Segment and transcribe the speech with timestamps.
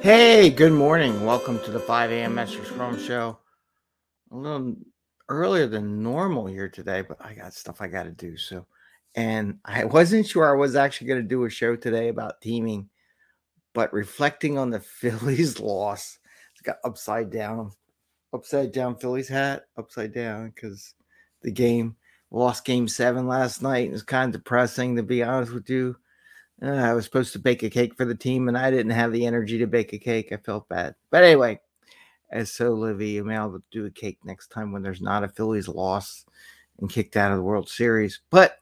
[0.00, 1.26] Hey, good morning.
[1.26, 2.36] Welcome to the 5 a.m.
[2.36, 3.36] Mester Scrum Show.
[4.30, 4.76] A little
[5.28, 8.36] earlier than normal here today, but I got stuff I got to do.
[8.36, 8.64] So,
[9.14, 12.88] and I wasn't sure I was actually going to do a show today about teaming,
[13.74, 16.18] but reflecting on the Phillies loss,
[16.52, 17.72] it's got upside down,
[18.32, 20.94] upside down Phillies hat, upside down because
[21.42, 21.96] the game
[22.30, 23.86] lost game seven last night.
[23.86, 25.96] And it's kind of depressing to be honest with you.
[26.60, 29.12] Uh, I was supposed to bake a cake for the team, and I didn't have
[29.12, 30.32] the energy to bake a cake.
[30.32, 30.96] I felt bad.
[31.10, 31.60] But anyway,
[32.30, 35.22] as so Livy, you may able to do a cake next time when there's not
[35.22, 36.24] a Phillies loss
[36.80, 38.20] and kicked out of the World Series.
[38.30, 38.58] But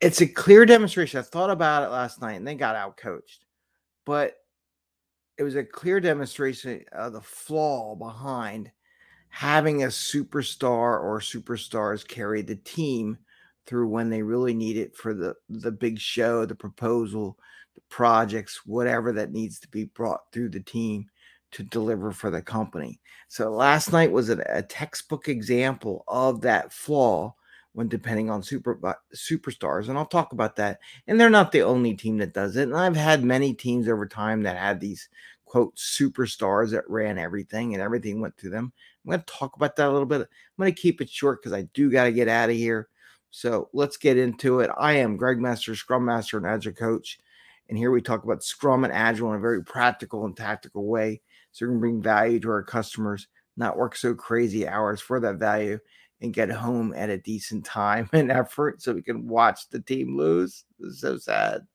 [0.00, 1.20] it's a clear demonstration.
[1.20, 3.44] I thought about it last night, and they got out coached.
[4.04, 4.34] But
[5.36, 8.72] it was a clear demonstration of the flaw behind
[9.38, 13.16] having a superstar or superstars carry the team
[13.66, 17.38] through when they really need it for the the big show, the proposal,
[17.76, 21.06] the projects, whatever that needs to be brought through the team
[21.52, 23.00] to deliver for the company.
[23.28, 27.32] So last night was a, a textbook example of that flaw
[27.74, 30.80] when depending on super uh, superstars, and I'll talk about that.
[31.06, 32.64] And they're not the only team that does it.
[32.64, 35.08] And I've had many teams over time that had these
[35.48, 38.72] quote superstars that ran everything and everything went through them.
[39.04, 40.20] I'm going to talk about that a little bit.
[40.20, 40.26] I'm
[40.58, 42.88] going to keep it short because I do got to get out of here.
[43.30, 44.70] So let's get into it.
[44.78, 47.18] I am Greg Mester, Scrum Master and Agile Coach.
[47.68, 51.20] And here we talk about Scrum and Agile in a very practical and tactical way.
[51.52, 55.36] So we can bring value to our customers, not work so crazy hours for that
[55.36, 55.78] value,
[56.20, 60.16] and get home at a decent time and effort so we can watch the team
[60.16, 60.64] lose.
[60.80, 61.66] It's so sad.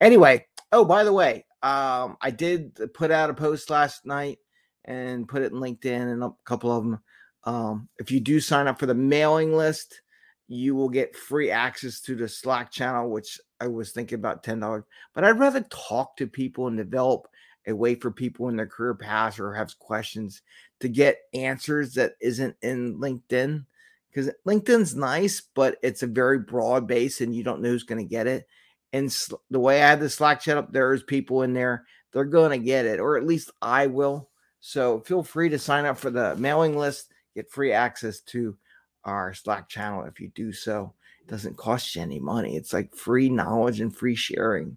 [0.00, 4.38] Anyway, oh, by the way, um, I did put out a post last night
[4.84, 7.00] and put it in LinkedIn and a couple of them.
[7.44, 10.00] Um, if you do sign up for the mailing list,
[10.48, 14.84] you will get free access to the Slack channel, which I was thinking about $10.
[15.14, 17.28] But I'd rather talk to people and develop
[17.66, 20.42] a way for people in their career paths or have questions
[20.80, 23.64] to get answers that isn't in LinkedIn.
[24.10, 28.04] Because LinkedIn's nice, but it's a very broad base and you don't know who's going
[28.04, 28.46] to get it.
[28.92, 29.14] And
[29.50, 32.64] the way I had the Slack chat up, there's people in there, they're going to
[32.64, 34.28] get it, or at least I will.
[34.60, 38.56] So feel free to sign up for the mailing list, get free access to
[39.04, 40.92] our Slack channel if you do so.
[41.20, 42.56] It doesn't cost you any money.
[42.56, 44.76] It's like free knowledge and free sharing.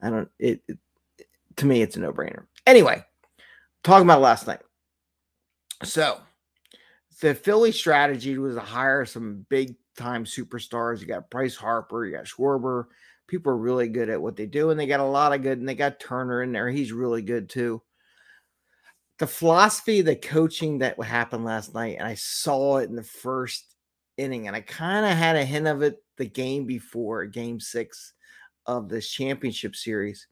[0.00, 0.78] I don't it, it
[1.56, 2.44] to me it's a no-brainer.
[2.66, 3.02] Anyway,
[3.82, 4.60] talking about last night.
[5.82, 6.20] So
[7.20, 11.00] the Philly strategy was to hire some big time superstars.
[11.00, 12.84] You got Bryce Harper, you got Schwarber.
[13.26, 15.58] People are really good at what they do, and they got a lot of good,
[15.58, 16.70] and they got Turner in there.
[16.70, 17.82] He's really good too
[19.18, 23.74] the philosophy, the coaching that happened last night, and I saw it in the first
[24.16, 28.14] inning, and I kind of had a hint of it the game before, game six
[28.66, 30.28] of this championship series.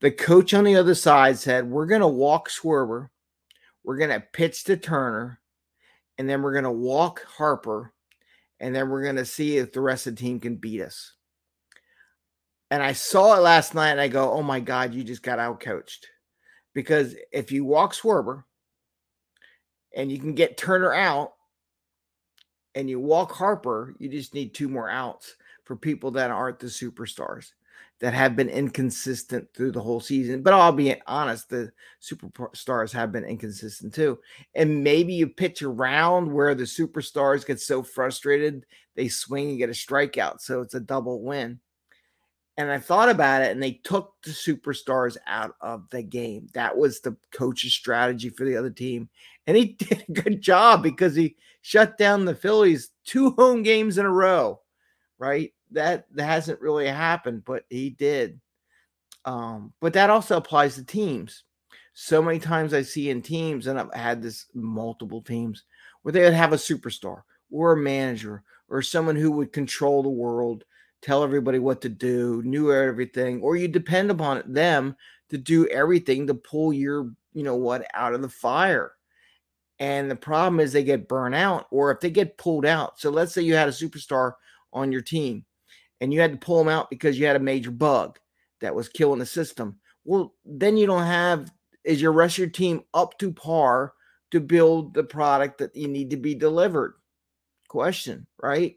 [0.00, 3.10] The coach on the other side said, We're going to walk Schwarber,
[3.84, 5.40] we're going to pitch to Turner,
[6.18, 7.92] and then we're going to walk Harper,
[8.64, 11.12] and then we're going to see if the rest of the team can beat us.
[12.70, 15.38] And I saw it last night, and I go, Oh my God, you just got
[15.38, 16.08] out coached
[16.72, 18.44] because if you walk Schwarber
[19.94, 21.34] and you can get Turner out
[22.74, 26.68] and you walk Harper, you just need two more outs for people that aren't the
[26.68, 27.50] superstars
[28.00, 30.42] that have been inconsistent through the whole season.
[30.42, 34.18] But I'll be honest, the superstars have been inconsistent too.
[34.54, 39.70] And maybe you pitch around where the superstars get so frustrated they swing and get
[39.70, 40.40] a strikeout.
[40.40, 41.58] So it's a double win
[42.56, 46.48] and I thought about it, and they took the superstars out of the game.
[46.54, 49.08] That was the coach's strategy for the other team.
[49.46, 53.98] And he did a good job because he shut down the Phillies two home games
[53.98, 54.60] in a row,
[55.18, 55.52] right?
[55.74, 58.40] That, hasn't really happened, but he did.
[59.24, 61.44] Um, but that also applies to teams.
[61.92, 65.64] So many times I see in teams, and I've had this multiple teams,
[66.02, 70.08] where they would have a superstar or a manager or someone who would control the
[70.08, 70.64] world
[71.04, 74.96] tell everybody what to do, knew everything, or you depend upon them
[75.28, 78.92] to do everything to pull your, you know what, out of the fire.
[79.78, 82.98] And the problem is they get burnt out, or if they get pulled out.
[82.98, 84.32] So let's say you had a superstar
[84.72, 85.44] on your team
[86.04, 88.18] and you had to pull them out because you had a major bug
[88.60, 89.80] that was killing the system.
[90.04, 91.50] Well, then you don't have,
[91.82, 93.94] is your rest of your team up to par
[94.30, 96.94] to build the product that you need to be delivered?
[97.68, 98.76] Question, right?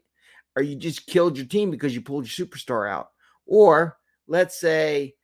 [0.58, 3.10] or you just killed your team because you pulled your superstar out.
[3.46, 3.96] Or
[4.26, 5.14] let's say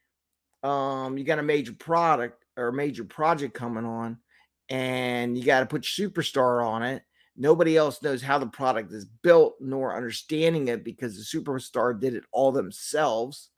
[0.63, 4.19] um, you got a major product or a major project coming on
[4.69, 7.03] and you got to put your superstar on it.
[7.37, 12.15] Nobody else knows how the product is built nor understanding it because the superstar did
[12.15, 13.51] it all themselves.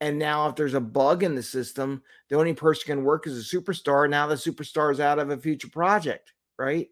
[0.00, 3.36] And now, if there's a bug in the system, the only person can work is
[3.36, 4.08] a superstar.
[4.08, 6.88] Now the superstar is out of a future project, right?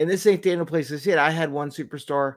[0.00, 1.18] And this ain't the only place to see it.
[1.18, 2.36] I had one superstar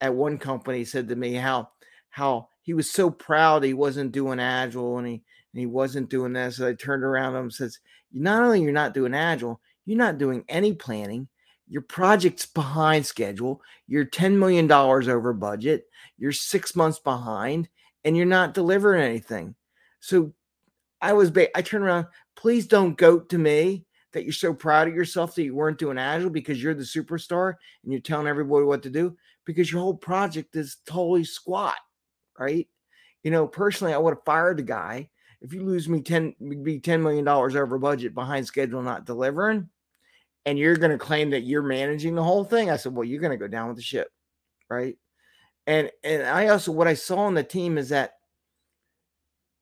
[0.00, 1.70] at one company said to me how
[2.10, 6.32] how he was so proud he wasn't doing agile and he and he wasn't doing
[6.32, 6.56] this.
[6.56, 7.78] So I turned around him and says,
[8.12, 11.28] not only you're not doing agile, you're not doing any planning.
[11.68, 13.60] Your project's behind schedule.
[13.86, 15.86] You're $10 million over budget.
[16.16, 17.68] You're six months behind
[18.04, 19.54] and you're not delivering anything.
[20.00, 20.32] So
[21.00, 24.88] I was, ba- I turned around, please don't goat to me that you're so proud
[24.88, 28.64] of yourself that you weren't doing agile because you're the superstar and you're telling everybody
[28.64, 31.76] what to do because your whole project is totally squat,
[32.38, 32.68] right?
[33.24, 35.10] You know, personally, I would have fired the guy
[35.40, 39.68] if you lose me 10 be 10 million dollars over budget behind schedule not delivering
[40.46, 43.20] and you're going to claim that you're managing the whole thing i said well you're
[43.20, 44.08] going to go down with the ship
[44.68, 44.96] right?
[45.66, 48.12] And and i also what i saw on the team is that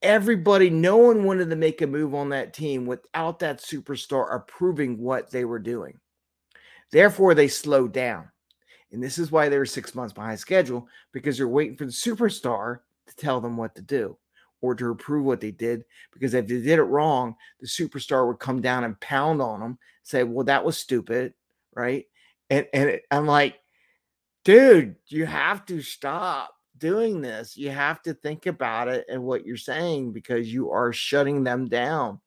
[0.02, 4.98] everybody no one wanted to make a move on that team without that superstar approving
[4.98, 5.98] what they were doing.
[6.92, 8.28] Therefore they slowed down.
[8.92, 11.90] And this is why they were six months behind schedule because they're waiting for the
[11.90, 14.16] superstar to tell them what to do
[14.64, 15.84] or to approve what they did.
[16.10, 19.78] Because if they did it wrong, the superstar would come down and pound on them,
[20.02, 21.34] say, "Well, that was stupid,"
[21.74, 22.06] right?
[22.48, 23.60] And and it, I'm like,
[24.44, 27.58] dude, you have to stop doing this.
[27.58, 31.68] You have to think about it and what you're saying because you are shutting them
[31.68, 32.20] down.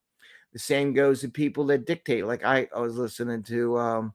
[0.53, 2.25] The same goes to people that dictate.
[2.25, 4.13] Like I, I was listening to um,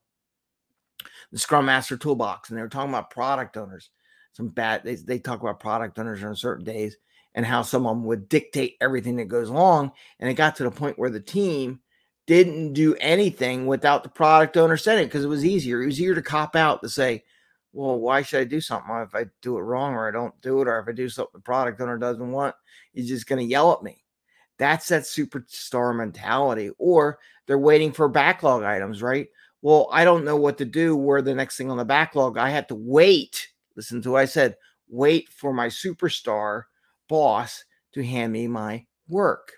[1.32, 3.90] the Scrum Master Toolbox, and they were talking about product owners.
[4.32, 4.82] Some bad.
[4.84, 6.96] They, they talk about product owners on certain days
[7.34, 9.92] and how someone would dictate everything that goes along.
[10.18, 11.80] And it got to the point where the team
[12.26, 15.82] didn't do anything without the product owner saying it because it was easier.
[15.82, 17.24] It was easier to cop out to say,
[17.72, 20.60] well, why should I do something if I do it wrong or I don't do
[20.60, 22.54] it, or if I do something the product owner doesn't want,
[22.92, 24.04] he's just going to yell at me.
[24.58, 26.70] That's that superstar mentality.
[26.78, 29.28] Or they're waiting for backlog items, right?
[29.62, 30.94] Well, I don't know what to do.
[30.94, 33.48] Where the next thing on the backlog, I had to wait.
[33.74, 34.56] Listen to what I said
[34.88, 36.64] wait for my superstar
[37.12, 37.62] boss
[37.92, 39.52] to hand me my work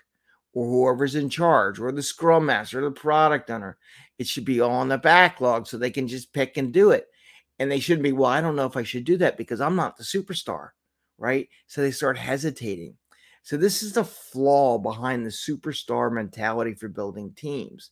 [0.51, 3.77] or whoever's in charge or the scrum master or the product owner.
[4.19, 7.07] It should be all on the backlog so they can just pick and do it.
[7.57, 9.77] And they shouldn't be, well, I don't know if I should do that because I'm
[9.77, 10.71] not the superstar,
[11.17, 11.47] right?
[11.67, 12.97] So they start hesitating.
[13.41, 17.91] So this is the flaw behind the superstar mentality for building teams.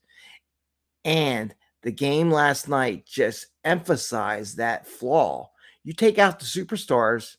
[1.06, 5.51] And the game last night just emphasized that flaw.
[5.86, 7.38] You take out the superstars,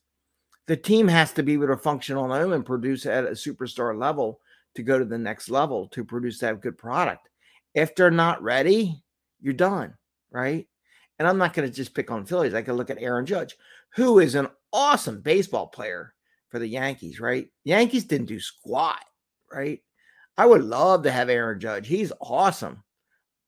[0.66, 3.30] the team has to be able to function on their own and produce at a
[3.30, 4.40] superstar level
[4.74, 7.28] to go to the next level to produce that good product.
[7.74, 9.02] If they're not ready,
[9.40, 9.94] you're done,
[10.30, 10.66] right?
[11.18, 12.54] And I'm not going to just pick on Phillies.
[12.54, 13.56] I can look at Aaron Judge,
[13.94, 16.14] who is an awesome baseball player
[16.48, 17.48] for the Yankees, right?
[17.64, 19.04] Yankees didn't do squat,
[19.52, 19.80] right?
[20.36, 21.86] I would love to have Aaron Judge.
[21.86, 22.82] He's awesome,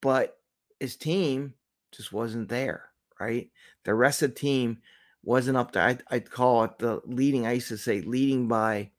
[0.02, 0.36] but
[0.78, 1.54] his team
[1.92, 2.84] just wasn't there,
[3.18, 3.50] right?
[3.84, 4.78] The rest of the team
[5.26, 5.82] wasn't up there.
[5.82, 7.46] I'd, I'd, call it the leading.
[7.46, 8.90] I used to say leading by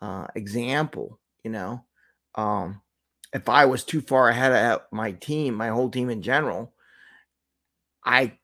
[0.00, 1.18] uh, example.
[1.42, 1.84] You know,
[2.34, 2.82] um,
[3.32, 6.72] if I was too far ahead of my team, my whole team in general,
[8.04, 8.38] I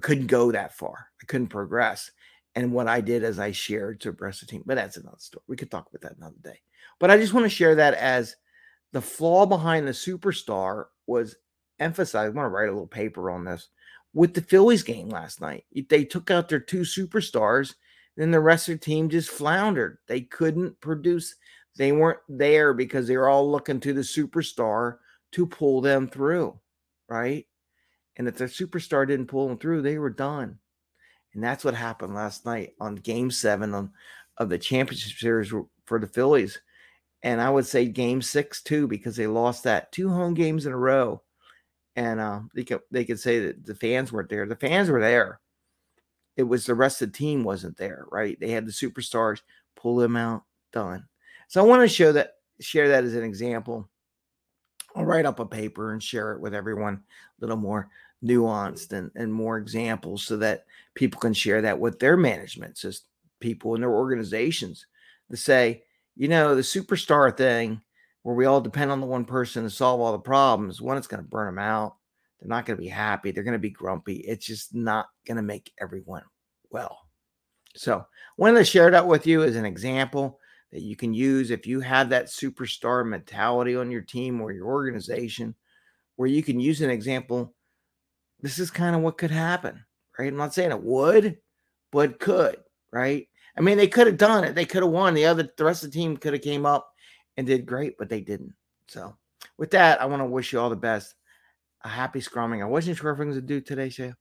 [0.00, 1.08] couldn't go that far.
[1.22, 2.10] I couldn't progress.
[2.54, 4.62] And what I did is I shared to the the team.
[4.66, 5.44] But that's another story.
[5.46, 6.60] We could talk about that another day.
[6.98, 8.34] But I just want to share that as
[8.92, 11.36] the flaw behind the superstar was
[11.78, 12.32] emphasized.
[12.32, 13.68] I want to write a little paper on this
[14.12, 15.64] with the Phillies game last night.
[15.88, 17.74] They took out their two superstars,
[18.16, 19.98] then the rest of the team just floundered.
[20.06, 21.36] They couldn't produce,
[21.76, 24.96] they weren't there because they were all looking to the superstar
[25.32, 26.58] to pull them through,
[27.08, 27.46] right?
[28.16, 30.58] And if the superstar didn't pull them through, they were done.
[31.32, 33.92] And that's what happened last night on game seven on,
[34.36, 35.52] of the championship series
[35.86, 36.60] for the Phillies.
[37.22, 40.72] And I would say game six too, because they lost that two home games in
[40.72, 41.22] a row
[42.00, 44.46] and uh, they could they could say that the fans weren't there.
[44.46, 45.38] The fans were there.
[46.34, 48.40] It was the rest of the team wasn't there, right?
[48.40, 49.42] They had the superstars
[49.76, 51.04] pull them out, done.
[51.48, 53.86] So I want to show that share that as an example.
[54.96, 57.90] I'll write up a paper and share it with everyone a little more
[58.24, 60.64] nuanced and, and more examples so that
[60.94, 63.04] people can share that with their management, just
[63.40, 64.86] people in their organizations
[65.30, 65.82] to say,
[66.16, 67.82] you know, the superstar thing
[68.22, 71.06] where we all depend on the one person to solve all the problems, one, it's
[71.06, 71.96] going to burn them out.
[72.38, 73.30] They're not going to be happy.
[73.30, 74.16] They're going to be grumpy.
[74.16, 76.22] It's just not going to make everyone
[76.70, 76.98] well.
[77.76, 80.38] So, wanted to share that with you as an example
[80.72, 84.66] that you can use if you have that superstar mentality on your team or your
[84.66, 85.54] organization,
[86.16, 87.54] where you can use an example
[88.42, 89.84] this is kind of what could happen,
[90.18, 90.28] right?
[90.28, 91.38] I'm not saying it would,
[91.92, 92.56] but could,
[92.92, 93.28] right?
[93.56, 94.54] I mean, they could have done it.
[94.54, 95.14] They could have won.
[95.14, 96.90] The other, the rest of the team could have came up
[97.36, 98.54] and did great, but they didn't.
[98.88, 99.16] So,
[99.56, 101.14] with that, I want to wish you all the best.
[101.82, 102.62] A happy scrumming.
[102.62, 104.12] I wasn't sure if I was going to do today, show,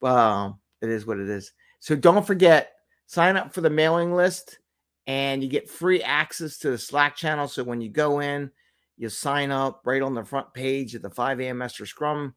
[0.00, 1.52] but um, it is what it is.
[1.80, 2.72] So don't forget,
[3.06, 4.58] sign up for the mailing list,
[5.06, 7.48] and you get free access to the Slack channel.
[7.48, 8.50] So when you go in,
[8.96, 11.58] you sign up right on the front page of the 5 a.m.
[11.58, 12.34] Mester Scrum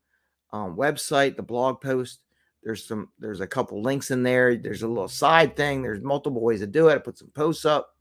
[0.53, 2.19] um, website, the blog post.
[2.63, 4.55] There's some, there's a couple links in there.
[4.55, 5.81] There's a little side thing.
[5.81, 6.95] There's multiple ways to do it.
[6.95, 7.95] I put some posts up.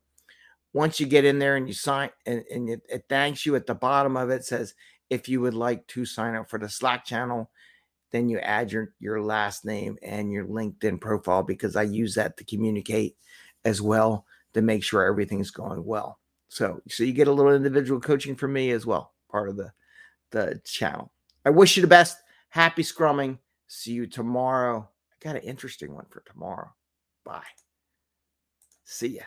[0.73, 3.67] Once you get in there and you sign, and, and it, it thanks you at
[3.67, 4.75] the bottom of it, says
[5.09, 7.50] if you would like to sign up for the Slack channel,
[8.12, 12.37] then you add your your last name and your LinkedIn profile because I use that
[12.37, 13.17] to communicate
[13.65, 16.19] as well to make sure everything's going well.
[16.49, 19.73] So so you get a little individual coaching from me as well, part of the
[20.31, 21.12] the channel.
[21.45, 22.19] I wish you the best.
[22.49, 23.39] Happy scrumming.
[23.69, 24.89] See you tomorrow.
[25.12, 26.71] I got an interesting one for tomorrow.
[27.25, 27.43] Bye.
[28.85, 29.23] See ya.